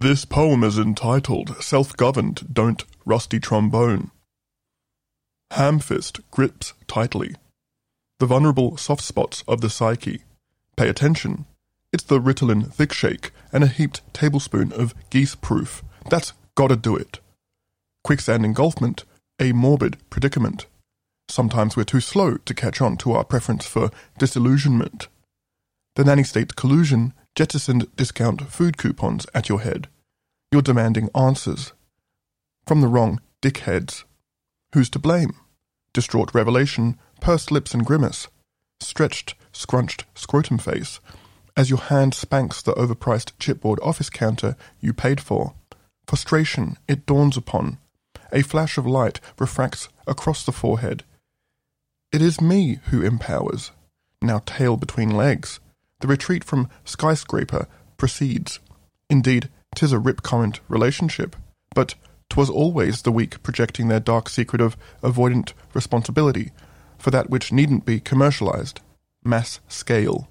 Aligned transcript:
This 0.00 0.24
poem 0.24 0.62
is 0.62 0.78
entitled 0.78 1.60
Self 1.60 1.96
Governed 1.96 2.54
Don't 2.54 2.84
Rusty 3.04 3.40
Trombone. 3.40 4.12
Hamfist 5.50 6.20
grips 6.30 6.72
tightly. 6.86 7.34
The 8.20 8.26
vulnerable 8.26 8.76
soft 8.76 9.02
spots 9.02 9.42
of 9.48 9.60
the 9.60 9.68
psyche. 9.68 10.22
Pay 10.76 10.88
attention. 10.88 11.46
It's 11.92 12.04
the 12.04 12.20
Ritalin 12.20 12.72
thick 12.72 12.92
shake 12.92 13.32
and 13.52 13.64
a 13.64 13.66
heaped 13.66 14.02
tablespoon 14.14 14.72
of 14.72 14.94
geese 15.10 15.34
proof. 15.34 15.82
That's 16.08 16.32
gotta 16.54 16.76
do 16.76 16.94
it. 16.94 17.18
Quicksand 18.04 18.44
engulfment, 18.44 19.02
a 19.40 19.50
morbid 19.50 19.96
predicament. 20.10 20.66
Sometimes 21.28 21.76
we're 21.76 21.82
too 21.82 22.00
slow 22.00 22.36
to 22.36 22.54
catch 22.54 22.80
on 22.80 22.98
to 22.98 23.14
our 23.14 23.24
preference 23.24 23.66
for 23.66 23.90
disillusionment. 24.16 25.08
The 25.98 26.04
nanny 26.04 26.22
state 26.22 26.54
collusion 26.54 27.12
jettisoned 27.34 27.88
discount 27.96 28.42
food 28.42 28.78
coupons 28.78 29.26
at 29.34 29.48
your 29.48 29.58
head. 29.58 29.88
You're 30.52 30.62
demanding 30.62 31.10
answers. 31.12 31.72
From 32.68 32.80
the 32.80 32.86
wrong 32.86 33.20
dickheads. 33.42 34.04
Who's 34.74 34.88
to 34.90 35.00
blame? 35.00 35.34
Distraught 35.92 36.32
revelation, 36.32 37.00
pursed 37.20 37.50
lips 37.50 37.74
and 37.74 37.84
grimace. 37.84 38.28
Stretched, 38.78 39.34
scrunched 39.50 40.04
scrotum 40.14 40.58
face. 40.58 41.00
As 41.56 41.68
your 41.68 41.80
hand 41.80 42.14
spanks 42.14 42.62
the 42.62 42.74
overpriced 42.74 43.32
chipboard 43.40 43.78
office 43.82 44.08
counter 44.08 44.54
you 44.78 44.92
paid 44.92 45.20
for. 45.20 45.54
Frustration, 46.06 46.76
it 46.86 47.06
dawns 47.06 47.36
upon. 47.36 47.78
A 48.32 48.42
flash 48.42 48.78
of 48.78 48.86
light 48.86 49.18
refracts 49.36 49.88
across 50.06 50.44
the 50.44 50.52
forehead. 50.52 51.02
It 52.12 52.22
is 52.22 52.40
me 52.40 52.78
who 52.90 53.02
empowers. 53.02 53.72
Now 54.22 54.42
tail 54.46 54.76
between 54.76 55.10
legs. 55.10 55.58
The 56.00 56.08
retreat 56.08 56.44
from 56.44 56.68
skyscraper 56.84 57.66
proceeds. 57.96 58.60
Indeed, 59.10 59.48
'tis 59.74 59.92
a 59.92 59.98
rip 59.98 60.22
current 60.22 60.60
relationship. 60.68 61.34
But 61.74 61.94
'twas 62.28 62.50
always 62.50 63.02
the 63.02 63.12
weak 63.12 63.42
projecting 63.42 63.88
their 63.88 64.00
dark 64.00 64.28
secret 64.28 64.60
of 64.60 64.76
avoidant 65.02 65.52
responsibility 65.74 66.52
for 66.98 67.10
that 67.10 67.30
which 67.30 67.52
needn't 67.52 67.84
be 67.84 68.00
commercialized. 68.00 68.80
Mass 69.24 69.60
scale. 69.68 70.28